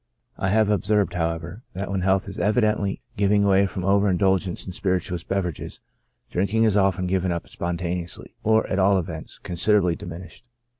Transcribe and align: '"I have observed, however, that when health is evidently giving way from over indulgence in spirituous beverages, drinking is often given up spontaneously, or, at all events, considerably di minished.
'"I 0.39 0.49
have 0.49 0.71
observed, 0.71 1.13
however, 1.13 1.61
that 1.73 1.91
when 1.91 2.01
health 2.01 2.27
is 2.27 2.39
evidently 2.39 3.03
giving 3.17 3.43
way 3.43 3.67
from 3.67 3.85
over 3.85 4.09
indulgence 4.09 4.65
in 4.65 4.71
spirituous 4.71 5.23
beverages, 5.23 5.79
drinking 6.27 6.63
is 6.63 6.75
often 6.75 7.05
given 7.05 7.31
up 7.31 7.47
spontaneously, 7.47 8.33
or, 8.41 8.65
at 8.65 8.79
all 8.79 8.97
events, 8.97 9.37
considerably 9.37 9.95
di 9.95 10.07
minished. 10.07 10.47